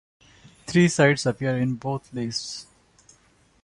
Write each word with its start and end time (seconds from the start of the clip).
Three 0.65 0.87
sites 0.87 1.27
appear 1.27 1.55
in 1.59 1.75
both 1.75 2.11
lists. 2.11 2.65